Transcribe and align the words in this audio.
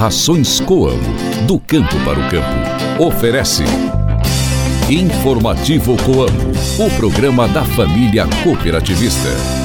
Rações 0.00 0.60
Coamo, 0.60 1.14
do 1.46 1.60
campo 1.60 1.94
para 2.06 2.18
o 2.18 2.30
campo. 2.30 3.04
Oferece. 3.04 3.64
Informativo 4.88 5.94
Coamo, 5.98 6.52
o 6.78 6.90
programa 6.96 7.46
da 7.46 7.62
família 7.66 8.26
cooperativista. 8.42 9.59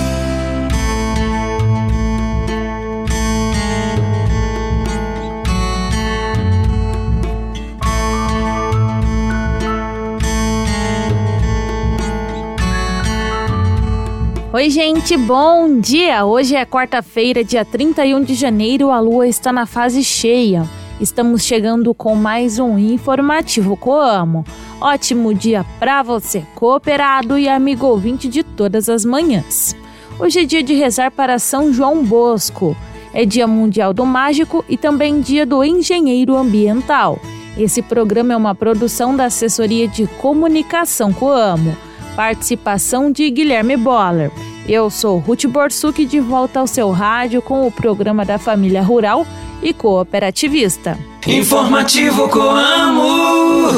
Oi, 14.56 14.70
gente, 14.70 15.18
bom 15.18 15.82
dia! 15.82 16.24
Hoje 16.24 16.56
é 16.56 16.66
quarta-feira, 16.66 17.44
dia 17.44 17.66
31 17.66 18.24
de 18.24 18.34
janeiro, 18.36 18.90
a 18.90 19.02
lua 19.02 19.28
está 19.28 19.52
na 19.52 19.66
fase 19.66 20.02
cheia. 20.02 20.64
Estamos 20.98 21.44
chegando 21.44 21.94
com 21.94 22.16
mais 22.16 22.58
um 22.58 22.80
informativo 22.80 23.76
Coamo. 23.76 24.46
Ótimo 24.80 25.34
dia 25.34 25.66
para 25.78 26.02
você, 26.04 26.42
cooperado 26.56 27.38
e 27.38 27.50
amigo 27.50 27.86
ouvinte 27.86 28.30
de 28.30 28.44
todas 28.44 28.88
as 28.88 29.04
manhãs. 29.04 29.76
Hoje 30.18 30.40
é 30.40 30.46
dia 30.46 30.64
de 30.64 30.74
rezar 30.74 31.12
para 31.12 31.38
São 31.38 31.74
João 31.74 32.02
Bosco. 32.06 32.78
É 33.14 33.26
Dia 33.26 33.48
Mundial 33.48 33.94
do 33.94 34.06
Mágico 34.06 34.64
e 34.70 34.78
também 34.78 35.20
Dia 35.20 35.46
do 35.46 35.66
Engenheiro 35.66 36.34
Ambiental. 36.38 37.20
Esse 37.58 37.82
programa 37.82 38.34
é 38.34 38.38
uma 38.38 38.56
produção 38.56 39.18
da 39.18 39.26
Assessoria 39.26 39.86
de 39.86 40.08
Comunicação 40.08 41.12
Coamo. 41.12 41.76
Participação 42.16 43.12
de 43.12 43.30
Guilherme 43.30 43.76
Boller. 43.76 44.32
Eu 44.68 44.90
sou 44.90 45.20
Ruth 45.20 45.46
Borsuk 45.46 46.04
de 46.06 46.20
volta 46.20 46.60
ao 46.60 46.66
seu 46.66 46.90
rádio 46.90 47.40
com 47.40 47.68
o 47.68 47.72
programa 47.72 48.26
da 48.26 48.40
família 48.40 48.82
rural 48.82 49.26
e 49.62 49.72
cooperativista. 49.72 50.98
Informativo 51.28 52.28
Coamo. 52.28 53.70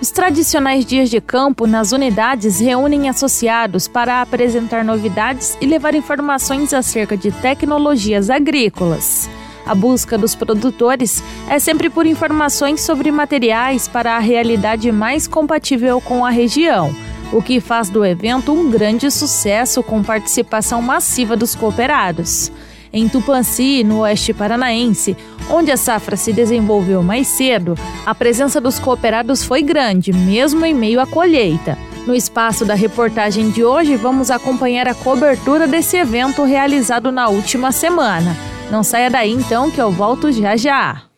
Os 0.00 0.10
tradicionais 0.10 0.86
dias 0.86 1.10
de 1.10 1.20
campo 1.20 1.66
nas 1.66 1.92
unidades 1.92 2.58
reúnem 2.58 3.06
associados 3.10 3.86
para 3.86 4.22
apresentar 4.22 4.82
novidades 4.82 5.58
e 5.60 5.66
levar 5.66 5.94
informações 5.94 6.72
acerca 6.72 7.18
de 7.18 7.30
tecnologias 7.30 8.30
agrícolas. 8.30 9.28
A 9.66 9.74
busca 9.74 10.16
dos 10.16 10.34
produtores 10.34 11.22
é 11.50 11.58
sempre 11.58 11.90
por 11.90 12.06
informações 12.06 12.80
sobre 12.80 13.12
materiais 13.12 13.86
para 13.86 14.16
a 14.16 14.18
realidade 14.18 14.90
mais 14.90 15.28
compatível 15.28 16.00
com 16.00 16.24
a 16.24 16.30
região 16.30 16.90
o 17.32 17.42
que 17.42 17.60
faz 17.60 17.88
do 17.88 18.04
evento 18.04 18.52
um 18.52 18.70
grande 18.70 19.10
sucesso 19.10 19.82
com 19.82 20.02
participação 20.02 20.82
massiva 20.82 21.36
dos 21.36 21.54
cooperados. 21.54 22.50
Em 22.92 23.08
Tupanci, 23.08 23.84
no 23.84 24.00
oeste 24.00 24.32
paranaense, 24.34 25.16
onde 25.48 25.70
a 25.70 25.76
safra 25.76 26.16
se 26.16 26.32
desenvolveu 26.32 27.02
mais 27.02 27.28
cedo, 27.28 27.76
a 28.04 28.14
presença 28.14 28.60
dos 28.60 28.78
cooperados 28.78 29.44
foi 29.44 29.62
grande, 29.62 30.12
mesmo 30.12 30.64
em 30.64 30.74
meio 30.74 31.00
à 31.00 31.06
colheita. 31.06 31.78
No 32.06 32.16
espaço 32.16 32.64
da 32.64 32.74
reportagem 32.74 33.50
de 33.50 33.62
hoje, 33.62 33.94
vamos 33.94 34.30
acompanhar 34.30 34.88
a 34.88 34.94
cobertura 34.94 35.68
desse 35.68 35.96
evento 35.96 36.42
realizado 36.42 37.12
na 37.12 37.28
última 37.28 37.70
semana. 37.70 38.36
Não 38.70 38.82
saia 38.82 39.10
daí 39.10 39.32
então 39.32 39.70
que 39.70 39.80
eu 39.80 39.92
volto 39.92 40.32
já 40.32 40.56
já. 40.56 41.09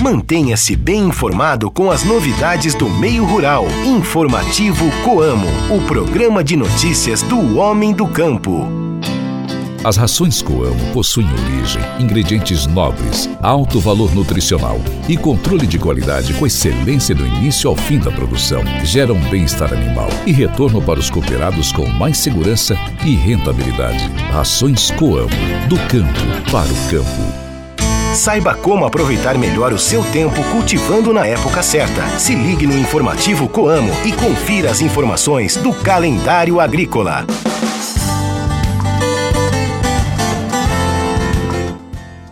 Mantenha-se 0.00 0.76
bem 0.76 1.08
informado 1.08 1.70
com 1.72 1.90
as 1.90 2.04
novidades 2.04 2.72
do 2.72 2.88
meio 2.88 3.24
rural. 3.24 3.66
Informativo 3.84 4.88
Coamo, 5.02 5.48
o 5.70 5.80
programa 5.86 6.44
de 6.44 6.56
notícias 6.56 7.20
do 7.22 7.58
homem 7.58 7.92
do 7.92 8.06
campo. 8.06 8.64
As 9.82 9.96
rações 9.96 10.40
Coamo 10.40 10.92
possuem 10.92 11.26
origem, 11.32 11.82
ingredientes 11.98 12.66
nobres, 12.66 13.28
alto 13.42 13.80
valor 13.80 14.14
nutricional 14.14 14.80
e 15.08 15.16
controle 15.16 15.66
de 15.66 15.78
qualidade 15.78 16.32
com 16.34 16.46
excelência 16.46 17.14
do 17.14 17.26
início 17.26 17.68
ao 17.68 17.74
fim 17.74 17.98
da 17.98 18.10
produção. 18.10 18.62
Geram 18.84 19.16
bem-estar 19.30 19.72
animal 19.72 20.08
e 20.24 20.32
retorno 20.32 20.80
para 20.80 21.00
os 21.00 21.10
cooperados 21.10 21.72
com 21.72 21.86
mais 21.86 22.18
segurança 22.18 22.76
e 23.04 23.16
rentabilidade. 23.16 24.08
Rações 24.30 24.92
Coamo, 24.92 25.30
do 25.68 25.76
campo 25.88 26.50
para 26.52 26.68
o 26.68 26.90
campo. 26.90 27.47
Saiba 28.14 28.54
como 28.54 28.86
aproveitar 28.86 29.36
melhor 29.36 29.72
o 29.72 29.78
seu 29.78 30.02
tempo 30.10 30.42
cultivando 30.50 31.12
na 31.12 31.26
época 31.26 31.62
certa. 31.62 32.08
Se 32.18 32.34
ligue 32.34 32.66
no 32.66 32.76
informativo 32.76 33.48
Coamo 33.48 33.92
e 34.04 34.12
confira 34.12 34.70
as 34.70 34.80
informações 34.80 35.56
do 35.56 35.72
calendário 35.74 36.58
agrícola. 36.58 37.26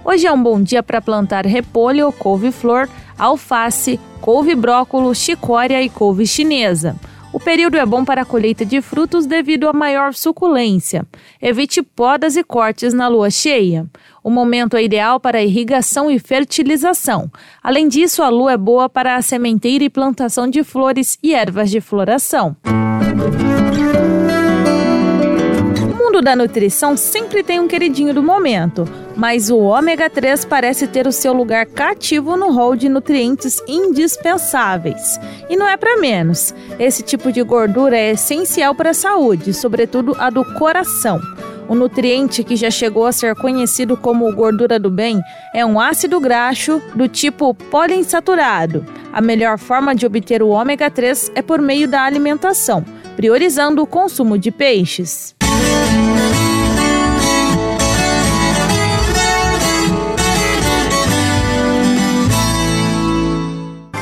Hoje 0.02 0.26
é 0.26 0.32
um 0.32 0.42
bom 0.42 0.62
dia 0.62 0.82
para 0.82 1.02
plantar 1.02 1.44
repolho, 1.44 2.10
couve-flor, 2.10 2.88
alface, 3.18 4.00
couve-brócolo, 4.22 5.14
chicória 5.14 5.82
e 5.82 5.90
couve 5.90 6.26
chinesa. 6.26 6.96
O 7.36 7.38
período 7.38 7.76
é 7.76 7.84
bom 7.84 8.02
para 8.02 8.22
a 8.22 8.24
colheita 8.24 8.64
de 8.64 8.80
frutos 8.80 9.26
devido 9.26 9.68
à 9.68 9.72
maior 9.74 10.14
suculência. 10.14 11.06
Evite 11.42 11.82
podas 11.82 12.34
e 12.34 12.42
cortes 12.42 12.94
na 12.94 13.08
lua 13.08 13.28
cheia. 13.28 13.84
O 14.26 14.30
momento 14.30 14.76
é 14.76 14.82
ideal 14.82 15.20
para 15.20 15.40
irrigação 15.40 16.10
e 16.10 16.18
fertilização. 16.18 17.30
Além 17.62 17.86
disso, 17.86 18.24
a 18.24 18.28
lua 18.28 18.54
é 18.54 18.56
boa 18.56 18.88
para 18.88 19.14
a 19.14 19.22
sementeira 19.22 19.84
e 19.84 19.88
plantação 19.88 20.50
de 20.50 20.64
flores 20.64 21.16
e 21.22 21.32
ervas 21.32 21.70
de 21.70 21.80
floração. 21.80 22.56
mundo 25.96 26.20
da 26.20 26.34
nutrição 26.34 26.96
sempre 26.96 27.44
tem 27.44 27.60
um 27.60 27.68
queridinho 27.68 28.12
do 28.12 28.20
momento, 28.20 28.84
mas 29.14 29.48
o 29.48 29.58
ômega 29.58 30.10
3 30.10 30.44
parece 30.44 30.88
ter 30.88 31.06
o 31.06 31.12
seu 31.12 31.32
lugar 31.32 31.64
cativo 31.64 32.36
no 32.36 32.50
rol 32.50 32.74
de 32.74 32.88
nutrientes 32.88 33.62
indispensáveis. 33.68 35.20
E 35.48 35.56
não 35.56 35.68
é 35.68 35.76
para 35.76 36.00
menos. 36.00 36.52
Esse 36.80 37.04
tipo 37.04 37.30
de 37.30 37.44
gordura 37.44 37.96
é 37.96 38.10
essencial 38.10 38.74
para 38.74 38.90
a 38.90 38.94
saúde, 38.94 39.54
sobretudo 39.54 40.16
a 40.18 40.30
do 40.30 40.44
coração. 40.54 41.20
O 41.68 41.74
nutriente 41.74 42.44
que 42.44 42.54
já 42.54 42.70
chegou 42.70 43.06
a 43.06 43.12
ser 43.12 43.34
conhecido 43.34 43.96
como 43.96 44.32
gordura 44.32 44.78
do 44.78 44.88
bem 44.88 45.20
é 45.52 45.66
um 45.66 45.80
ácido 45.80 46.20
graxo 46.20 46.80
do 46.94 47.08
tipo 47.08 47.52
poliinsaturado. 47.54 48.86
A 49.12 49.20
melhor 49.20 49.58
forma 49.58 49.94
de 49.94 50.06
obter 50.06 50.42
o 50.42 50.48
ômega 50.48 50.88
3 50.88 51.32
é 51.34 51.42
por 51.42 51.60
meio 51.60 51.88
da 51.88 52.02
alimentação, 52.02 52.84
priorizando 53.16 53.82
o 53.82 53.86
consumo 53.86 54.38
de 54.38 54.52
peixes. 54.52 55.34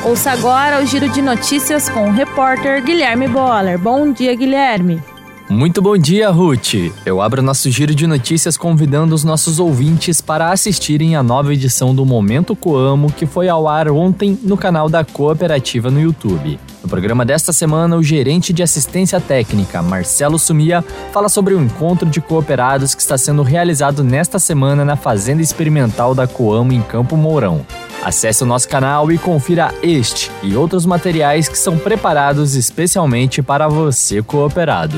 Ouça 0.05 0.31
agora 0.31 0.83
o 0.83 0.85
giro 0.85 1.09
de 1.09 1.19
notícias 1.19 1.89
com 1.89 2.09
o 2.09 2.11
repórter 2.11 2.83
Guilherme 2.83 3.27
Boller. 3.27 3.79
Bom 3.79 4.11
dia, 4.11 4.35
Guilherme. 4.35 5.14
Muito 5.55 5.81
bom 5.81 5.97
dia, 5.97 6.29
Ruth. 6.29 6.91
Eu 7.05 7.21
abro 7.21 7.41
nosso 7.41 7.71
giro 7.71 7.95
de 7.95 8.05
notícias 8.05 8.57
convidando 8.57 9.15
os 9.15 9.23
nossos 9.23 9.57
ouvintes 9.57 10.19
para 10.19 10.51
assistirem 10.51 11.15
a 11.15 11.23
nova 11.23 11.53
edição 11.53 11.95
do 11.95 12.05
Momento 12.05 12.57
Coamo, 12.57 13.09
que 13.09 13.25
foi 13.25 13.47
ao 13.47 13.65
ar 13.65 13.89
ontem 13.89 14.37
no 14.43 14.57
canal 14.57 14.89
da 14.89 15.05
Cooperativa 15.05 15.89
no 15.89 16.01
YouTube. 16.01 16.59
No 16.83 16.89
programa 16.89 17.23
desta 17.23 17.53
semana, 17.53 17.95
o 17.95 18.03
gerente 18.03 18.51
de 18.51 18.61
assistência 18.61 19.21
técnica, 19.21 19.81
Marcelo 19.81 20.37
Sumia, 20.37 20.83
fala 21.13 21.29
sobre 21.29 21.53
o 21.53 21.61
encontro 21.61 22.09
de 22.09 22.19
cooperados 22.19 22.93
que 22.93 23.01
está 23.01 23.17
sendo 23.17 23.41
realizado 23.41 24.03
nesta 24.03 24.37
semana 24.37 24.83
na 24.83 24.97
Fazenda 24.97 25.41
Experimental 25.41 26.13
da 26.13 26.27
Coamo 26.27 26.73
em 26.73 26.81
Campo 26.81 27.15
Mourão. 27.15 27.65
Acesse 28.03 28.43
o 28.43 28.45
nosso 28.45 28.67
canal 28.67 29.09
e 29.09 29.17
confira 29.17 29.73
este 29.81 30.29
e 30.43 30.53
outros 30.53 30.85
materiais 30.85 31.47
que 31.47 31.57
são 31.57 31.77
preparados 31.77 32.55
especialmente 32.55 33.41
para 33.41 33.69
você 33.69 34.21
cooperado. 34.21 34.97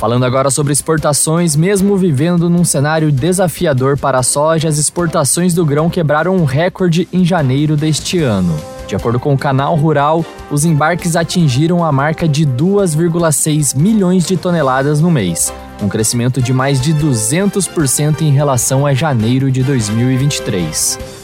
Falando 0.00 0.24
agora 0.24 0.50
sobre 0.50 0.72
exportações, 0.72 1.54
mesmo 1.54 1.94
vivendo 1.94 2.48
num 2.48 2.64
cenário 2.64 3.12
desafiador 3.12 3.98
para 3.98 4.20
a 4.20 4.22
soja, 4.22 4.66
as 4.66 4.78
exportações 4.78 5.52
do 5.52 5.62
grão 5.62 5.90
quebraram 5.90 6.34
um 6.38 6.46
recorde 6.46 7.06
em 7.12 7.22
janeiro 7.22 7.76
deste 7.76 8.18
ano. 8.18 8.56
De 8.88 8.96
acordo 8.96 9.20
com 9.20 9.34
o 9.34 9.38
canal 9.38 9.76
Rural, 9.76 10.24
os 10.50 10.64
embarques 10.64 11.16
atingiram 11.16 11.84
a 11.84 11.92
marca 11.92 12.26
de 12.26 12.46
2,6 12.46 13.76
milhões 13.76 14.26
de 14.26 14.38
toneladas 14.38 15.02
no 15.02 15.10
mês, 15.10 15.52
um 15.82 15.88
crescimento 15.88 16.40
de 16.40 16.54
mais 16.54 16.80
de 16.80 16.94
200% 16.94 18.22
em 18.22 18.30
relação 18.30 18.86
a 18.86 18.94
janeiro 18.94 19.52
de 19.52 19.62
2023. 19.62 21.19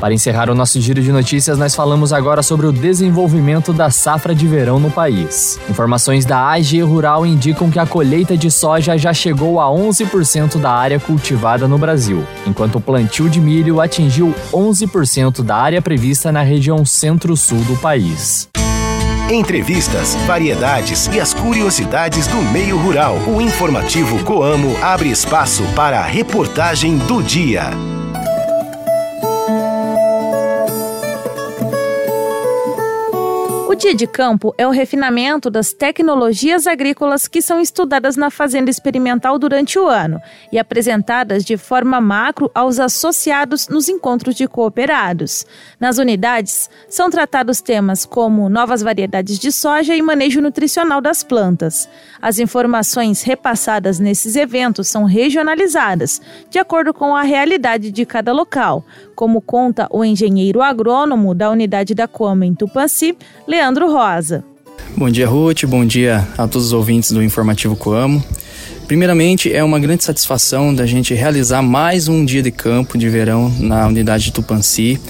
Para 0.00 0.12
encerrar 0.12 0.50
o 0.50 0.54
nosso 0.54 0.80
giro 0.80 1.00
de 1.00 1.10
notícias, 1.10 1.58
nós 1.58 1.74
falamos 1.74 2.12
agora 2.12 2.42
sobre 2.42 2.66
o 2.66 2.72
desenvolvimento 2.72 3.72
da 3.72 3.90
safra 3.90 4.34
de 4.34 4.46
verão 4.46 4.78
no 4.78 4.90
país. 4.90 5.58
Informações 5.70 6.24
da 6.24 6.38
AG 6.50 6.82
Rural 6.82 7.24
indicam 7.24 7.70
que 7.70 7.78
a 7.78 7.86
colheita 7.86 8.36
de 8.36 8.50
soja 8.50 8.98
já 8.98 9.14
chegou 9.14 9.58
a 9.58 9.66
11% 9.66 10.58
da 10.58 10.70
área 10.70 11.00
cultivada 11.00 11.66
no 11.66 11.78
Brasil, 11.78 12.24
enquanto 12.46 12.76
o 12.76 12.80
plantio 12.80 13.30
de 13.30 13.40
milho 13.40 13.80
atingiu 13.80 14.34
11% 14.52 15.42
da 15.42 15.56
área 15.56 15.80
prevista 15.80 16.30
na 16.30 16.42
região 16.42 16.84
centro-sul 16.84 17.58
do 17.60 17.76
país. 17.76 18.48
Entrevistas, 19.30 20.14
variedades 20.26 21.08
e 21.12 21.18
as 21.18 21.34
curiosidades 21.34 22.28
do 22.28 22.36
meio 22.52 22.76
rural. 22.78 23.16
O 23.26 23.40
informativo 23.40 24.22
Coamo 24.24 24.76
abre 24.80 25.08
espaço 25.08 25.64
para 25.74 25.98
a 25.98 26.04
reportagem 26.04 26.96
do 26.96 27.20
dia. 27.22 27.95
Dia 33.76 33.94
de 33.94 34.06
campo 34.06 34.54
é 34.56 34.66
o 34.66 34.70
refinamento 34.70 35.50
das 35.50 35.72
tecnologias 35.72 36.66
agrícolas 36.66 37.28
que 37.28 37.42
são 37.42 37.60
estudadas 37.60 38.16
na 38.16 38.30
fazenda 38.30 38.70
experimental 38.70 39.38
durante 39.38 39.78
o 39.78 39.86
ano 39.86 40.18
e 40.50 40.58
apresentadas 40.58 41.44
de 41.44 41.58
forma 41.58 42.00
macro 42.00 42.50
aos 42.54 42.80
associados 42.80 43.68
nos 43.68 43.88
encontros 43.88 44.34
de 44.34 44.48
cooperados. 44.48 45.44
Nas 45.78 45.98
unidades, 45.98 46.70
são 46.88 47.10
tratados 47.10 47.60
temas 47.60 48.06
como 48.06 48.48
novas 48.48 48.80
variedades 48.80 49.38
de 49.38 49.52
soja 49.52 49.94
e 49.94 50.00
manejo 50.00 50.40
nutricional 50.40 51.02
das 51.02 51.22
plantas. 51.22 51.86
As 52.20 52.38
informações 52.38 53.22
repassadas 53.22 53.98
nesses 53.98 54.36
eventos 54.36 54.88
são 54.88 55.04
regionalizadas, 55.04 56.20
de 56.48 56.58
acordo 56.58 56.94
com 56.94 57.14
a 57.14 57.22
realidade 57.22 57.90
de 57.90 58.06
cada 58.06 58.32
local, 58.32 58.84
como 59.14 59.42
conta 59.42 59.86
o 59.90 60.02
engenheiro 60.02 60.62
agrônomo 60.62 61.34
da 61.34 61.50
unidade 61.50 61.94
da 61.94 62.08
Coma 62.08 62.46
em 62.46 62.54
Tupanci, 62.54 63.16
Leandro 63.46 63.65
Rosa. 63.74 64.44
Bom 64.96 65.10
dia, 65.10 65.26
Ruth. 65.26 65.64
Bom 65.64 65.84
dia 65.84 66.26
a 66.38 66.46
todos 66.46 66.68
os 66.68 66.72
ouvintes 66.72 67.10
do 67.10 67.22
Informativo 67.22 67.74
Coamo. 67.74 68.24
Primeiramente, 68.86 69.52
é 69.52 69.62
uma 69.64 69.80
grande 69.80 70.04
satisfação 70.04 70.72
da 70.72 70.86
gente 70.86 71.12
realizar 71.12 71.60
mais 71.60 72.06
um 72.06 72.24
dia 72.24 72.42
de 72.42 72.52
campo 72.52 72.96
de 72.96 73.08
verão 73.08 73.52
na 73.58 73.88
unidade 73.88 74.24
de 74.24 74.32
Tupanci. 74.32 75.00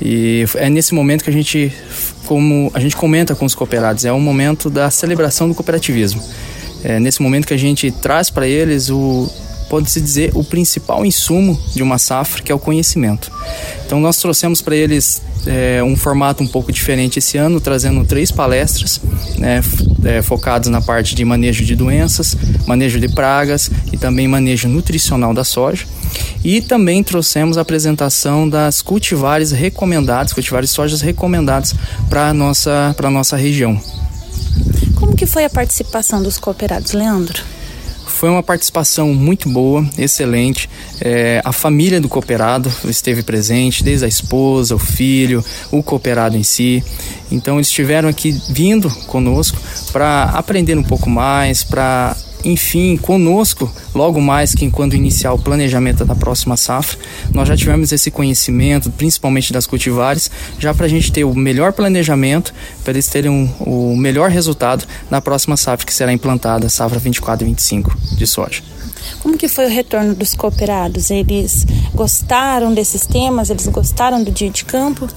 E 0.00 0.44
é 0.56 0.68
nesse 0.68 0.94
momento 0.94 1.24
que 1.24 1.30
a 1.30 1.32
gente, 1.32 1.72
como 2.26 2.70
a 2.74 2.80
gente 2.80 2.94
comenta 2.94 3.34
com 3.34 3.46
os 3.46 3.54
cooperados, 3.54 4.04
é 4.04 4.12
o 4.12 4.20
momento 4.20 4.68
da 4.68 4.90
celebração 4.90 5.48
do 5.48 5.54
cooperativismo. 5.54 6.22
É 6.84 7.00
nesse 7.00 7.22
momento 7.22 7.46
que 7.46 7.54
a 7.54 7.58
gente 7.58 7.90
traz 7.90 8.28
para 8.28 8.46
eles 8.46 8.90
o 8.90 9.26
pode-se 9.68 10.00
dizer, 10.00 10.30
o 10.34 10.44
principal 10.44 11.04
insumo 11.04 11.60
de 11.74 11.82
uma 11.82 11.98
safra, 11.98 12.42
que 12.42 12.50
é 12.50 12.54
o 12.54 12.58
conhecimento. 12.58 13.30
Então, 13.84 14.00
nós 14.00 14.16
trouxemos 14.18 14.60
para 14.60 14.74
eles 14.74 15.22
é, 15.46 15.82
um 15.82 15.96
formato 15.96 16.42
um 16.42 16.46
pouco 16.46 16.72
diferente 16.72 17.18
esse 17.18 17.38
ano, 17.38 17.60
trazendo 17.60 18.04
três 18.04 18.30
palestras 18.30 19.00
né, 19.38 19.62
é, 20.04 20.22
focadas 20.22 20.68
na 20.68 20.80
parte 20.80 21.14
de 21.14 21.24
manejo 21.24 21.64
de 21.64 21.76
doenças, 21.76 22.36
manejo 22.66 22.98
de 22.98 23.08
pragas 23.08 23.70
e 23.92 23.96
também 23.96 24.26
manejo 24.26 24.68
nutricional 24.68 25.32
da 25.32 25.44
soja. 25.44 25.86
E 26.44 26.60
também 26.60 27.02
trouxemos 27.02 27.58
a 27.58 27.62
apresentação 27.62 28.48
das 28.48 28.82
cultivares 28.82 29.50
recomendados, 29.50 30.32
cultivares 30.32 30.70
sojas 30.70 31.00
recomendados 31.00 31.74
para 32.08 32.28
a 32.28 32.34
nossa, 32.34 32.94
nossa 33.10 33.36
região. 33.36 33.80
Como 34.94 35.14
que 35.14 35.26
foi 35.26 35.44
a 35.44 35.50
participação 35.50 36.22
dos 36.22 36.38
cooperados, 36.38 36.92
Leandro? 36.92 37.42
Foi 38.16 38.30
uma 38.30 38.42
participação 38.42 39.12
muito 39.12 39.46
boa, 39.46 39.86
excelente. 39.98 40.70
É, 41.02 41.42
a 41.44 41.52
família 41.52 42.00
do 42.00 42.08
cooperado 42.08 42.72
esteve 42.86 43.22
presente, 43.22 43.84
desde 43.84 44.06
a 44.06 44.08
esposa, 44.08 44.74
o 44.74 44.78
filho, 44.78 45.44
o 45.70 45.82
cooperado 45.82 46.34
em 46.34 46.42
si. 46.42 46.82
Então 47.30 47.56
eles 47.56 47.68
estiveram 47.68 48.08
aqui 48.08 48.32
vindo 48.48 48.88
conosco 49.06 49.58
para 49.92 50.30
aprender 50.30 50.78
um 50.78 50.82
pouco 50.82 51.10
mais, 51.10 51.62
para 51.62 52.16
enfim, 52.46 52.96
conosco, 52.96 53.68
logo 53.92 54.20
mais 54.20 54.54
que 54.54 54.64
enquanto 54.64 54.94
iniciar 54.94 55.32
o 55.32 55.38
planejamento 55.38 56.04
da 56.04 56.14
próxima 56.14 56.56
safra, 56.56 56.96
nós 57.34 57.48
já 57.48 57.56
tivemos 57.56 57.90
esse 57.90 58.08
conhecimento, 58.08 58.88
principalmente 58.92 59.52
das 59.52 59.66
cultivares, 59.66 60.30
já 60.56 60.72
para 60.72 60.86
a 60.86 60.88
gente 60.88 61.10
ter 61.10 61.24
o 61.24 61.34
melhor 61.34 61.72
planejamento, 61.72 62.54
para 62.84 62.92
eles 62.92 63.08
terem 63.08 63.32
um, 63.32 63.50
o 63.58 63.96
melhor 63.96 64.30
resultado 64.30 64.86
na 65.10 65.20
próxima 65.20 65.56
safra 65.56 65.84
que 65.84 65.92
será 65.92 66.12
implantada, 66.12 66.68
safra 66.68 67.00
24 67.00 67.44
e 67.44 67.50
25 67.50 67.98
de 68.16 68.26
soja. 68.28 68.62
Como 69.18 69.36
que 69.36 69.48
foi 69.48 69.66
o 69.66 69.68
retorno 69.68 70.14
dos 70.14 70.34
cooperados? 70.34 71.10
Eles 71.10 71.66
gostaram 71.94 72.72
desses 72.72 73.06
temas? 73.06 73.50
Eles 73.50 73.66
gostaram 73.66 74.22
do 74.22 74.30
dia 74.30 74.50
de 74.50 74.64
campo? 74.64 75.08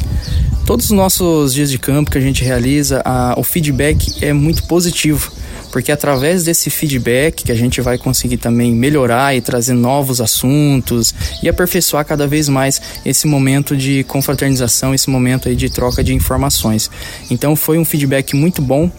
Todos 0.66 0.86
os 0.86 0.92
nossos 0.92 1.54
dias 1.54 1.70
de 1.70 1.78
campo 1.78 2.10
que 2.10 2.18
a 2.18 2.22
gente 2.22 2.44
realiza, 2.44 3.02
a, 3.06 3.36
o 3.38 3.44
feedback 3.44 4.24
é 4.24 4.34
muito 4.34 4.64
positivo 4.64 5.32
porque 5.72 5.92
através 5.92 6.44
desse 6.44 6.70
feedback 6.70 7.44
que 7.44 7.52
a 7.52 7.56
gente 7.56 7.82
vai 7.82 7.98
conseguir 7.98 8.38
também 8.38 8.72
melhorar 8.72 9.36
e 9.36 9.42
trazer 9.42 9.74
novos 9.74 10.22
assuntos 10.22 11.14
e 11.42 11.50
aperfeiçoar 11.50 12.06
cada 12.06 12.28
vez 12.28 12.50
mais 12.50 12.82
esse 13.06 13.28
momento 13.28 13.76
de 13.76 14.04
confraternização, 14.06 14.94
esse 14.94 15.10
momento 15.10 15.50
aí 15.50 15.56
de 15.56 15.70
troca 15.70 16.04
de 16.04 16.14
informações. 16.14 16.90
Então 17.30 17.56
foi 17.56 17.78
um 17.78 17.86
feedback 17.86 18.36
muito 18.36 18.62
bom 18.62 18.92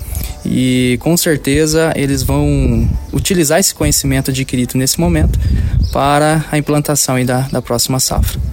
e 0.44 0.98
com 1.00 1.16
certeza 1.16 1.92
eles 1.96 2.22
vão 2.22 2.88
utilizar 3.12 3.58
esse 3.58 3.74
conhecimento 3.74 4.30
adquirido 4.30 4.76
nesse 4.76 4.98
momento 4.98 5.38
para 5.92 6.44
a 6.50 6.58
implantação 6.58 7.22
da, 7.24 7.40
da 7.42 7.60
próxima 7.60 7.98
safra. 7.98 8.49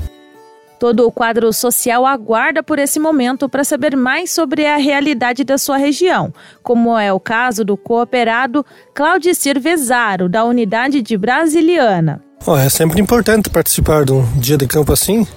Todo 0.79 1.07
o 1.07 1.11
quadro 1.11 1.51
social 1.51 2.05
aguarda 2.05 2.61
por 2.61 2.77
esse 2.77 2.99
momento 2.99 3.49
para 3.49 3.63
saber 3.63 3.95
mais 3.95 4.31
sobre 4.31 4.65
a 4.65 4.77
realidade 4.77 5.43
da 5.43 5.57
sua 5.57 5.77
região, 5.77 6.31
como 6.61 6.97
é 6.97 7.11
o 7.11 7.19
caso 7.19 7.65
do 7.65 7.75
cooperado 7.75 8.65
Claudicir 8.93 9.59
Vezaro, 9.59 10.29
da 10.29 10.43
unidade 10.43 11.01
de 11.01 11.17
Brasiliana. 11.17 12.21
Oh, 12.45 12.55
é 12.55 12.69
sempre 12.69 13.01
importante 13.01 13.49
participar 13.49 14.05
de 14.05 14.13
um 14.13 14.23
dia 14.39 14.57
de 14.57 14.67
campo 14.67 14.93
assim, 14.93 15.27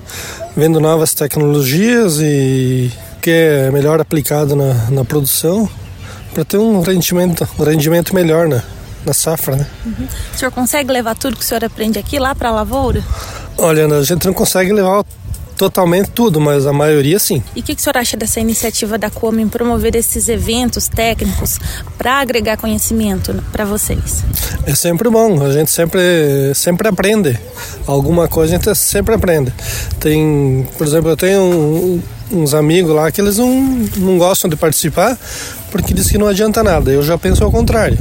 vendo 0.54 0.78
novas 0.78 1.14
tecnologias 1.14 2.20
e 2.20 2.90
que 3.22 3.30
é 3.30 3.70
melhor 3.70 4.00
aplicado 4.00 4.54
na, 4.54 4.74
na 4.90 5.04
produção 5.04 5.68
para 6.32 6.44
ter 6.44 6.58
um 6.58 6.80
rendimento, 6.80 7.48
um 7.58 7.64
rendimento 7.64 8.14
melhor 8.14 8.46
na, 8.46 8.62
na 9.04 9.12
safra. 9.12 9.56
Né? 9.56 9.66
Uhum. 9.84 10.08
O 10.34 10.38
senhor 10.38 10.50
consegue 10.52 10.92
levar 10.92 11.14
tudo 11.14 11.36
que 11.36 11.42
o 11.42 11.46
senhor 11.46 11.64
aprende 11.64 11.98
aqui 11.98 12.18
lá 12.18 12.34
para 12.34 12.50
a 12.50 12.52
lavoura? 12.52 13.02
Olha, 13.58 13.86
a 13.86 14.02
gente 14.02 14.26
não 14.26 14.32
consegue 14.32 14.72
levar 14.72 15.04
totalmente 15.60 16.10
tudo, 16.12 16.40
mas 16.40 16.66
a 16.66 16.72
maioria 16.72 17.18
sim. 17.18 17.42
E 17.54 17.60
o 17.60 17.62
que, 17.62 17.74
que 17.74 17.82
o 17.82 17.84
senhor 17.84 17.98
acha 17.98 18.16
dessa 18.16 18.40
iniciativa 18.40 18.96
da 18.96 19.10
Como 19.10 19.40
em 19.40 19.46
promover 19.46 19.94
esses 19.94 20.26
eventos 20.26 20.88
técnicos 20.88 21.58
para 21.98 22.18
agregar 22.18 22.56
conhecimento 22.56 23.34
para 23.52 23.66
vocês? 23.66 24.24
É 24.64 24.74
sempre 24.74 25.10
bom, 25.10 25.44
a 25.44 25.52
gente 25.52 25.70
sempre, 25.70 26.00
sempre 26.54 26.88
aprende. 26.88 27.38
Alguma 27.86 28.26
coisa 28.26 28.54
a 28.54 28.58
gente 28.58 28.74
sempre 28.74 29.14
aprende. 29.14 29.52
Tem, 29.98 30.66
por 30.78 30.86
exemplo, 30.86 31.10
eu 31.10 31.16
tenho 31.18 31.42
um, 31.42 32.02
uns 32.32 32.54
amigos 32.54 32.94
lá 32.94 33.12
que 33.12 33.20
eles 33.20 33.36
não, 33.36 33.60
não 33.98 34.16
gostam 34.16 34.48
de 34.48 34.56
participar 34.56 35.18
porque 35.70 35.92
diz 35.92 36.10
que 36.10 36.16
não 36.16 36.26
adianta 36.26 36.62
nada. 36.62 36.90
Eu 36.90 37.02
já 37.02 37.18
penso 37.18 37.44
ao 37.44 37.50
contrário. 37.50 37.98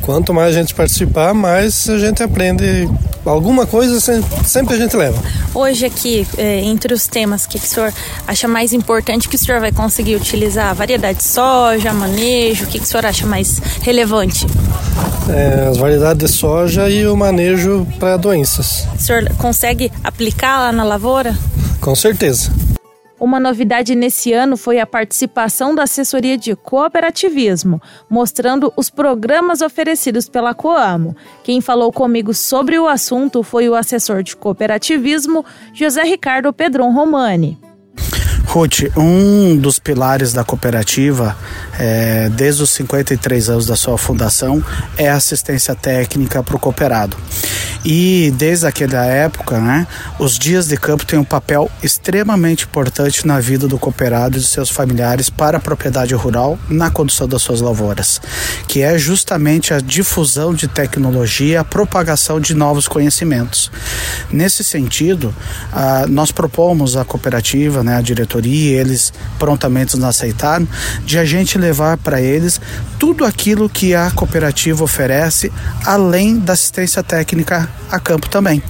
Quanto 0.00 0.32
mais 0.32 0.56
a 0.56 0.58
gente 0.58 0.74
participar, 0.74 1.34
mais 1.34 1.90
a 1.90 1.98
gente 1.98 2.22
aprende 2.22 2.88
alguma 3.30 3.66
coisa, 3.66 3.98
sempre 4.44 4.74
a 4.74 4.78
gente 4.78 4.96
leva. 4.96 5.22
Hoje 5.54 5.86
aqui, 5.86 6.26
é, 6.36 6.60
entre 6.60 6.92
os 6.92 7.06
temas 7.06 7.46
que, 7.46 7.58
que 7.58 7.66
o 7.66 7.68
senhor 7.68 7.92
acha 8.26 8.46
mais 8.46 8.72
importante 8.72 9.28
que 9.28 9.36
o 9.36 9.38
senhor 9.38 9.60
vai 9.60 9.72
conseguir 9.72 10.16
utilizar? 10.16 10.74
Variedade 10.74 11.18
de 11.18 11.24
soja, 11.24 11.92
manejo, 11.92 12.64
o 12.64 12.66
que, 12.66 12.78
que 12.78 12.84
o 12.84 12.88
senhor 12.88 13.06
acha 13.06 13.26
mais 13.26 13.60
relevante? 13.82 14.46
É, 15.28 15.68
as 15.68 15.76
variedades 15.76 16.30
de 16.30 16.36
soja 16.36 16.88
e 16.88 17.06
o 17.06 17.16
manejo 17.16 17.86
para 17.98 18.16
doenças. 18.16 18.86
O 18.98 19.02
senhor 19.02 19.28
consegue 19.38 19.90
aplicar 20.04 20.60
lá 20.60 20.72
na 20.72 20.84
lavoura? 20.84 21.36
Com 21.80 21.94
certeza. 21.94 22.50
Uma 23.18 23.40
novidade 23.40 23.94
nesse 23.94 24.32
ano 24.34 24.58
foi 24.58 24.78
a 24.78 24.86
participação 24.86 25.74
da 25.74 25.84
assessoria 25.84 26.36
de 26.36 26.54
cooperativismo, 26.54 27.80
mostrando 28.10 28.70
os 28.76 28.90
programas 28.90 29.62
oferecidos 29.62 30.28
pela 30.28 30.52
Coamo. 30.52 31.16
Quem 31.42 31.62
falou 31.62 31.90
comigo 31.90 32.34
sobre 32.34 32.78
o 32.78 32.86
assunto 32.86 33.42
foi 33.42 33.68
o 33.70 33.74
assessor 33.74 34.22
de 34.22 34.36
cooperativismo, 34.36 35.44
José 35.72 36.02
Ricardo 36.02 36.52
Pedron 36.52 36.92
Romani. 36.92 37.58
Ruth, 38.56 38.90
um 38.96 39.54
dos 39.54 39.78
pilares 39.78 40.32
da 40.32 40.42
cooperativa, 40.42 41.36
é, 41.78 42.30
desde 42.30 42.62
os 42.62 42.70
53 42.70 43.50
anos 43.50 43.66
da 43.66 43.76
sua 43.76 43.98
fundação, 43.98 44.64
é 44.96 45.10
assistência 45.10 45.74
técnica 45.74 46.42
para 46.42 46.56
o 46.56 46.58
cooperado. 46.58 47.18
E 47.84 48.32
desde 48.36 48.66
aquela 48.66 49.04
época, 49.04 49.60
né, 49.60 49.86
os 50.18 50.38
dias 50.38 50.66
de 50.66 50.76
campo 50.76 51.04
têm 51.04 51.18
um 51.18 51.24
papel 51.24 51.70
extremamente 51.82 52.64
importante 52.64 53.26
na 53.26 53.38
vida 53.38 53.68
do 53.68 53.78
cooperado 53.78 54.38
e 54.38 54.40
de 54.40 54.46
seus 54.46 54.70
familiares 54.70 55.28
para 55.28 55.58
a 55.58 55.60
propriedade 55.60 56.14
rural 56.14 56.58
na 56.68 56.90
condução 56.90 57.28
das 57.28 57.42
suas 57.42 57.60
lavouras, 57.60 58.20
que 58.66 58.80
é 58.80 58.98
justamente 58.98 59.72
a 59.72 59.80
difusão 59.80 60.54
de 60.54 60.66
tecnologia, 60.66 61.60
a 61.60 61.64
propagação 61.64 62.40
de 62.40 62.54
novos 62.54 62.88
conhecimentos. 62.88 63.70
Nesse 64.32 64.64
sentido, 64.64 65.32
ah, 65.72 66.06
nós 66.08 66.32
propomos 66.32 66.96
à 66.96 67.04
cooperativa, 67.04 67.84
né, 67.84 67.98
a 67.98 68.00
diretoria, 68.00 68.45
eles 68.48 69.12
prontamente 69.38 69.96
nos 69.96 70.04
aceitaram, 70.04 70.66
de 71.04 71.18
a 71.18 71.24
gente 71.24 71.58
levar 71.58 71.96
para 71.96 72.20
eles 72.20 72.60
tudo 72.98 73.24
aquilo 73.24 73.68
que 73.68 73.94
a 73.94 74.10
cooperativa 74.10 74.82
oferece, 74.82 75.52
além 75.84 76.38
da 76.38 76.52
assistência 76.54 77.02
técnica 77.02 77.68
a 77.90 78.00
campo 78.00 78.28
também. 78.28 78.62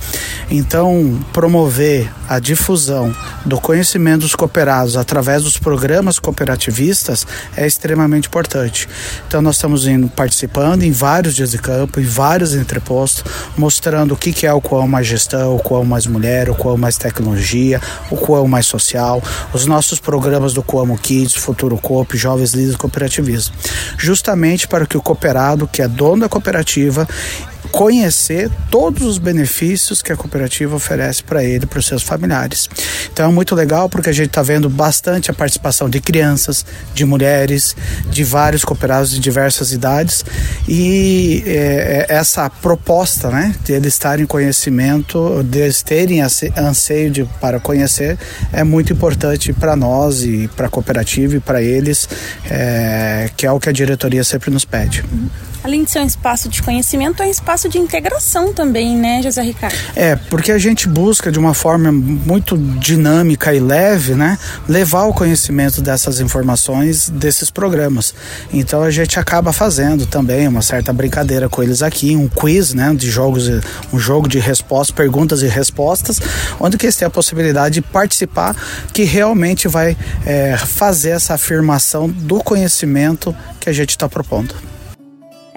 Então, 0.50 1.18
promover 1.32 2.10
a 2.28 2.38
difusão 2.38 3.14
do 3.44 3.60
conhecimento 3.60 4.20
dos 4.22 4.34
cooperados 4.34 4.96
através 4.96 5.44
dos 5.44 5.58
programas 5.58 6.18
cooperativistas 6.18 7.26
é 7.56 7.66
extremamente 7.66 8.28
importante. 8.28 8.88
Então, 9.26 9.40
nós 9.40 9.56
estamos 9.56 9.86
indo 9.86 10.08
participando 10.08 10.82
em 10.82 10.92
vários 10.92 11.34
dias 11.34 11.52
de 11.52 11.58
campo, 11.58 12.00
em 12.00 12.04
vários 12.04 12.54
entrepostos, 12.54 13.24
mostrando 13.56 14.14
o 14.14 14.16
que 14.16 14.46
é 14.46 14.52
o 14.52 14.60
qual 14.60 14.86
mais 14.86 15.06
gestão, 15.06 15.56
o 15.56 15.58
qual 15.58 15.84
mais 15.84 16.06
mulher, 16.06 16.50
o 16.50 16.54
qual 16.54 16.76
mais 16.76 16.96
tecnologia, 16.96 17.80
o 18.10 18.16
qual 18.16 18.46
mais 18.46 18.66
social, 18.66 19.22
os 19.52 19.65
os 19.66 19.68
nossos 19.68 19.98
programas 19.98 20.54
do 20.54 20.62
Coamo 20.62 20.96
Kids, 20.96 21.34
Futuro 21.34 21.76
Coop, 21.76 22.16
Jovens 22.16 22.52
Líderes 22.52 22.76
Cooperativismo, 22.76 23.54
justamente 23.98 24.68
para 24.68 24.86
que 24.86 24.96
o 24.96 25.02
cooperado, 25.02 25.66
que 25.66 25.82
é 25.82 25.88
dono 25.88 26.22
da 26.22 26.28
cooperativa, 26.28 27.06
conhecer 27.66 28.50
todos 28.70 29.02
os 29.02 29.18
benefícios 29.18 30.02
que 30.02 30.12
a 30.12 30.16
cooperativa 30.16 30.74
oferece 30.76 31.22
para 31.22 31.42
ele, 31.42 31.66
para 31.66 31.78
os 31.78 31.86
seus 31.86 32.02
familiares. 32.02 32.68
Então 33.12 33.28
é 33.28 33.32
muito 33.32 33.54
legal 33.54 33.88
porque 33.88 34.10
a 34.10 34.12
gente 34.12 34.28
está 34.28 34.42
vendo 34.42 34.68
bastante 34.68 35.30
a 35.30 35.34
participação 35.34 35.88
de 35.88 36.00
crianças, 36.00 36.64
de 36.94 37.04
mulheres, 37.04 37.76
de 38.10 38.24
vários 38.24 38.64
cooperados 38.64 39.10
de 39.10 39.18
diversas 39.18 39.72
idades 39.72 40.24
e 40.68 41.42
é, 41.46 42.06
é 42.08 42.14
essa 42.14 42.48
proposta, 42.48 43.30
né, 43.30 43.54
de 43.64 43.72
eles 43.72 43.94
estarem 43.94 44.24
em 44.24 44.26
conhecimento, 44.26 45.42
de 45.44 45.60
eles 45.60 45.82
terem 45.82 46.20
anseio 46.20 47.10
de, 47.10 47.24
para 47.40 47.60
conhecer, 47.60 48.18
é 48.52 48.64
muito 48.64 48.92
importante 48.92 49.52
para 49.52 49.76
nós 49.76 50.22
e 50.22 50.48
para 50.56 50.66
a 50.66 50.70
cooperativa 50.70 51.36
e 51.36 51.40
para 51.40 51.62
eles, 51.62 52.08
é, 52.50 53.30
que 53.36 53.46
é 53.46 53.52
o 53.52 53.60
que 53.60 53.68
a 53.68 53.72
diretoria 53.72 54.24
sempre 54.24 54.50
nos 54.50 54.64
pede 54.64 55.04
além 55.66 55.82
de 55.82 55.90
ser 55.90 55.98
um 55.98 56.06
espaço 56.06 56.48
de 56.48 56.62
conhecimento, 56.62 57.22
é 57.22 57.26
um 57.26 57.30
espaço 57.30 57.55
de 57.64 57.78
integração 57.78 58.52
também, 58.52 58.96
né, 58.96 59.22
José 59.22 59.42
Ricardo? 59.42 59.74
É, 59.94 60.16
porque 60.16 60.52
a 60.52 60.58
gente 60.58 60.86
busca 60.88 61.32
de 61.32 61.38
uma 61.38 61.54
forma 61.54 61.90
muito 61.90 62.56
dinâmica 62.56 63.54
e 63.54 63.58
leve, 63.58 64.14
né, 64.14 64.38
levar 64.68 65.04
o 65.04 65.14
conhecimento 65.14 65.80
dessas 65.80 66.20
informações 66.20 67.08
desses 67.08 67.50
programas. 67.50 68.14
Então 68.52 68.82
a 68.82 68.90
gente 68.90 69.18
acaba 69.18 69.52
fazendo 69.52 70.06
também 70.06 70.46
uma 70.46 70.62
certa 70.62 70.92
brincadeira 70.92 71.48
com 71.48 71.62
eles 71.62 71.82
aqui, 71.82 72.14
um 72.14 72.28
quiz, 72.28 72.74
né, 72.74 72.94
de 72.94 73.10
jogos, 73.10 73.48
um 73.92 73.98
jogo 73.98 74.28
de 74.28 74.38
respostas, 74.38 74.94
perguntas 74.94 75.42
e 75.42 75.46
respostas, 75.46 76.20
onde 76.60 76.76
que 76.76 76.86
eles 76.86 76.96
têm 76.96 77.06
a 77.06 77.10
possibilidade 77.10 77.76
de 77.76 77.82
participar, 77.82 78.54
que 78.92 79.04
realmente 79.04 79.68
vai 79.68 79.96
é, 80.24 80.56
fazer 80.56 81.10
essa 81.10 81.34
afirmação 81.34 82.08
do 82.08 82.42
conhecimento 82.42 83.34
que 83.58 83.70
a 83.70 83.72
gente 83.72 83.90
está 83.90 84.08
propondo. 84.08 84.54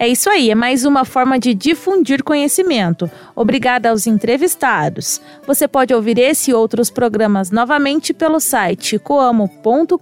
É 0.01 0.07
isso 0.07 0.29
aí, 0.29 0.49
é 0.49 0.55
mais 0.55 0.85
uma 0.85 1.03
forma 1.03 1.37
de 1.37 1.53
difundir 1.53 2.23
conhecimento. 2.23 3.11
Obrigada 3.35 3.89
aos 3.89 4.07
entrevistados. 4.07 5.19
Você 5.45 5.67
pode 5.67 5.93
ouvir 5.93 6.17
esse 6.17 6.51
e 6.51 6.53
outros 6.53 6.89
programas 6.89 7.51
novamente 7.51 8.13
pelo 8.13 8.39
site 8.39 8.97
coamo.com.br 8.97 9.99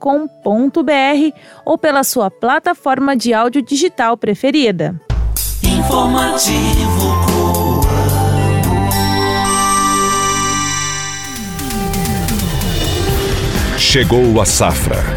ou 1.66 1.80
pela 1.80 2.04
sua 2.04 2.30
plataforma 2.30 3.18
de 3.18 3.34
áudio 3.34 3.64
digital 3.64 4.16
preferida. 4.16 5.02
Informativo 5.64 7.18
Chegou 13.80 14.40
a 14.40 14.46
safra 14.46 15.17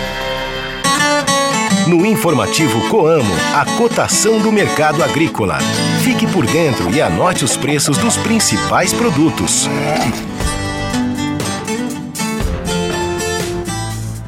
No 1.87 2.05
informativo 2.05 2.89
Coamo, 2.89 3.33
a 3.55 3.65
cotação 3.77 4.39
do 4.39 4.51
mercado 4.51 5.03
agrícola. 5.03 5.57
Fique 6.03 6.27
por 6.27 6.45
dentro 6.45 6.93
e 6.93 7.01
anote 7.01 7.43
os 7.43 7.57
preços 7.57 7.97
dos 7.97 8.15
principais 8.17 8.93
produtos. 8.93 9.67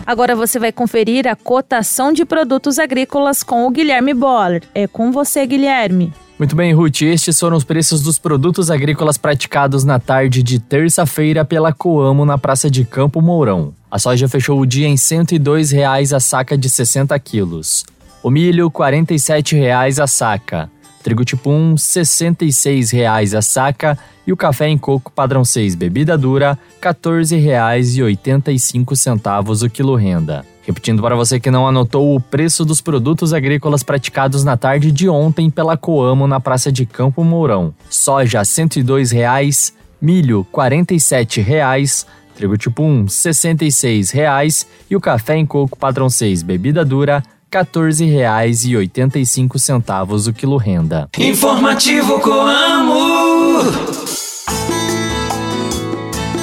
Agora 0.06 0.36
você 0.36 0.58
vai 0.58 0.72
conferir 0.72 1.28
a 1.28 1.36
cotação 1.36 2.12
de 2.12 2.26
produtos 2.26 2.80
agrícolas 2.80 3.44
com 3.44 3.68
o 3.68 3.70
Guilherme 3.70 4.14
Boller. 4.14 4.64
É 4.74 4.88
com 4.88 5.12
você, 5.12 5.46
Guilherme. 5.46 6.12
Muito 6.40 6.56
bem, 6.56 6.74
Ruth. 6.74 7.04
Estes 7.04 7.40
foram 7.40 7.56
os 7.56 7.64
preços 7.64 8.02
dos 8.02 8.18
produtos 8.18 8.72
agrícolas 8.72 9.18
praticados 9.18 9.84
na 9.84 10.00
tarde 10.00 10.42
de 10.42 10.60
terça-feira 10.60 11.46
pela 11.46 11.72
Coamo 11.72 12.26
na 12.26 12.38
Praça 12.38 12.70
de 12.70 12.84
Campo 12.84 13.22
Mourão. 13.22 13.74
A 13.94 14.00
soja 14.00 14.28
fechou 14.28 14.60
o 14.60 14.66
dia 14.66 14.88
em 14.88 14.94
R$ 14.94 14.98
102,00 14.98 16.16
a 16.16 16.20
saca 16.20 16.58
de 16.58 16.68
60 16.68 17.20
quilos. 17.20 17.86
O 18.24 18.32
milho, 18.32 18.66
R$ 18.66 18.74
47,00 18.74 20.02
a 20.02 20.08
saca. 20.08 20.68
Trigo 21.04 21.24
tipo 21.24 21.52
1, 21.52 21.74
R$ 21.74 21.76
66,00 21.76 23.38
a 23.38 23.42
saca. 23.44 23.96
E 24.26 24.34
o 24.34 24.38
café 24.38 24.68
em 24.68 24.80
coco 24.80 25.12
padrão 25.12 25.46
6 25.46 25.76
bebida 25.76 26.18
dura, 26.18 26.58
R$ 26.82 26.92
14,85 26.92 29.64
o 29.64 29.70
quilo 29.70 29.94
renda. 29.94 30.44
Repetindo 30.64 31.04
para 31.04 31.16
você 31.16 31.40
que 31.40 31.52
não 31.52 31.68
anotou 31.68 32.16
o 32.16 32.20
preço 32.20 32.66
dos 32.66 32.82
produtos 32.82 33.32
agrícolas 33.32 33.84
praticados 33.84 34.44
na 34.44 34.58
tarde 34.58 34.92
de 34.92 35.08
ontem 35.08 35.52
pela 35.52 35.78
Coamo 35.78 36.26
na 36.26 36.40
Praça 36.40 36.72
de 36.72 36.88
Campo 36.88 37.24
Mourão. 37.24 37.72
Soja 37.92 38.40
R$ 38.40 38.46
102,00, 38.46 39.72
milho 40.02 40.48
R$ 40.52 40.52
47,00, 40.52 42.08
trigo 42.36 42.58
tipo 42.58 42.84
1 42.84 43.02
R$ 43.02 43.08
66,00 43.08 44.66
e 44.90 44.96
o 44.96 45.02
café 45.02 45.38
em 45.38 45.46
coco 45.46 45.78
padrão 45.78 46.10
6 46.10 46.42
bebida 46.44 46.84
dura 46.84 47.24
R$ 47.52 47.60
14,85 47.64 50.30
o 50.30 50.34
quilo 50.34 50.58
renda. 50.58 51.08
Informativo 51.18 52.20
Coamo. 52.20 53.62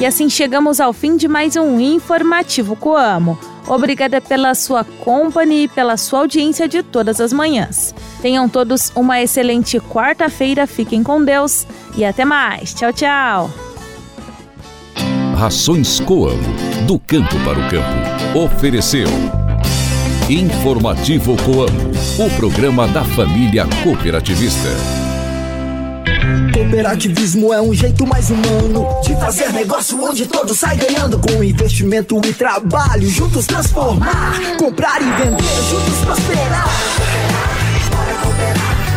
E 0.00 0.06
assim 0.06 0.30
chegamos 0.30 0.80
ao 0.80 0.94
fim 0.94 1.16
de 1.16 1.28
mais 1.28 1.56
um 1.56 1.78
Informativo 1.78 2.75
Coamo. 2.76 3.38
Obrigada 3.66 4.20
pela 4.20 4.54
sua 4.54 4.82
companhia 4.82 5.64
e 5.64 5.68
pela 5.68 5.97
sua 5.97 6.20
audiência 6.20 6.66
de 6.66 6.82
todas 6.82 7.20
as 7.20 7.32
manhãs. 7.32 7.94
Tenham 8.23 8.49
todos 8.49 8.90
uma 8.97 9.20
excelente 9.20 9.78
quarta-feira, 9.78 10.66
fiquem 10.66 11.02
com 11.02 11.23
Deus 11.23 11.66
e 11.97 12.04
até 12.04 12.25
mais. 12.25 12.73
Tchau, 12.73 12.92
tchau. 12.92 13.70
Rações 15.40 15.99
Coamo, 16.00 16.54
do 16.87 16.99
campo 16.99 17.35
para 17.42 17.59
o 17.59 17.70
campo. 17.70 18.38
Ofereceu. 18.38 19.09
Informativo 20.28 21.35
Coamo, 21.35 21.90
o 22.18 22.37
programa 22.37 22.87
da 22.87 23.02
família 23.02 23.66
cooperativista. 23.82 24.68
Cooperativismo 26.52 27.54
é 27.54 27.62
um 27.62 27.73
jeito 27.73 28.06
mais 28.06 28.28
humano 28.28 28.87
de 29.02 29.14
fazer 29.16 29.50
negócio 29.54 29.99
onde 30.04 30.26
todos 30.26 30.59
saem 30.59 30.78
ganhando. 30.78 31.18
Com 31.18 31.42
investimento 31.42 32.20
e 32.23 32.35
trabalho, 32.35 33.09
juntos 33.09 33.47
transformar. 33.47 34.38
Comprar 34.59 35.00
e 35.00 35.06
vender, 35.06 35.42
juntos 35.70 36.04
prosperar. 36.04 36.68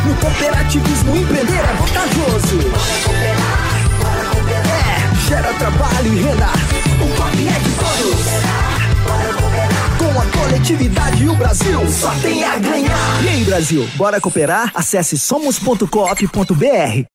No 0.06 0.14
cooperativismo, 0.16 1.16
empreender 1.16 1.54
é 1.54 1.74
vantajoso 1.80 3.73
gera 5.28 5.54
trabalho 5.54 6.14
e 6.14 6.22
renda. 6.22 6.48
O 7.02 7.16
COP 7.16 7.48
é 7.48 7.60
de 7.60 7.72
todos. 7.72 8.26
Com 9.98 10.20
a 10.20 10.26
coletividade 10.26 11.24
e 11.24 11.30
o 11.30 11.36
Brasil 11.36 11.88
só 11.90 12.12
tem 12.22 12.44
a 12.44 12.58
ganhar. 12.58 13.24
E 13.24 13.30
aí, 13.30 13.44
Brasil, 13.44 13.88
bora 13.96 14.20
cooperar? 14.20 14.72
Acesse 14.76 15.18
somos.coop.br. 15.18 17.13